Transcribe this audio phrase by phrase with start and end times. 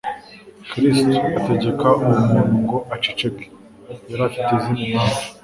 [0.69, 3.45] Kristo ategeka uwo muntu ngo aceceke,
[4.09, 5.21] yari afite izindi mpamvu.